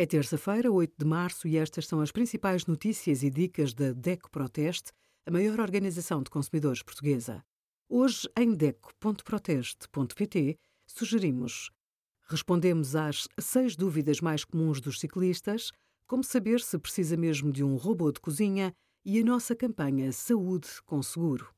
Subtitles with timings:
[0.00, 4.30] É terça-feira, 8 de março, e estas são as principais notícias e dicas da DECO
[4.30, 4.92] Proteste,
[5.26, 7.44] a maior organização de consumidores portuguesa.
[7.88, 10.56] Hoje, em DECO.proteste.pt,
[10.86, 11.72] sugerimos
[12.28, 15.72] Respondemos às seis dúvidas mais comuns dos ciclistas,
[16.06, 18.72] como saber se precisa mesmo de um robô de cozinha
[19.04, 21.52] e a nossa campanha Saúde com Seguro.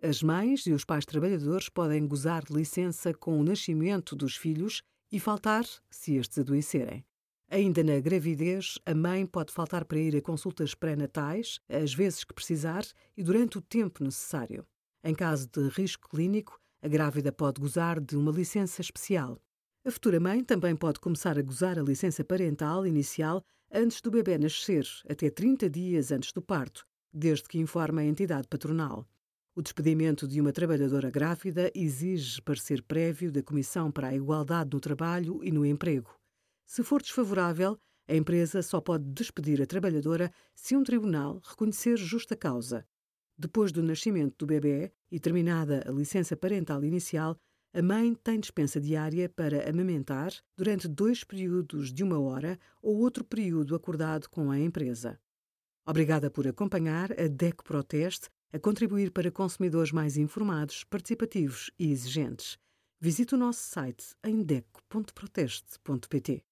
[0.00, 4.80] As mães e os pais trabalhadores podem gozar de licença com o nascimento dos filhos
[5.10, 7.04] e faltar se estes adoecerem.
[7.52, 12.32] Ainda na gravidez, a mãe pode faltar para ir a consultas pré-natais, às vezes que
[12.32, 12.84] precisar
[13.16, 14.64] e durante o tempo necessário.
[15.02, 19.36] Em caso de risco clínico, a grávida pode gozar de uma licença especial.
[19.84, 24.38] A futura mãe também pode começar a gozar a licença parental inicial antes do bebê
[24.38, 29.04] nascer, até 30 dias antes do parto, desde que informe a entidade patronal.
[29.56, 34.78] O despedimento de uma trabalhadora grávida exige parecer prévio da Comissão para a Igualdade no
[34.78, 36.19] Trabalho e no Emprego.
[36.70, 42.36] Se for desfavorável, a empresa só pode despedir a trabalhadora se um tribunal reconhecer justa
[42.36, 42.86] causa.
[43.36, 47.36] Depois do nascimento do bebê e terminada a licença parental inicial,
[47.74, 53.24] a mãe tem dispensa diária para amamentar durante dois períodos de uma hora ou outro
[53.24, 55.18] período acordado com a empresa.
[55.84, 62.56] Obrigada por acompanhar a DECO Proteste a contribuir para consumidores mais informados, participativos e exigentes.
[63.00, 66.44] Visite o nosso site em deco.proteste.pt.